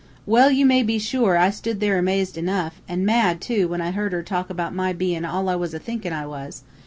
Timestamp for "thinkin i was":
5.79-6.63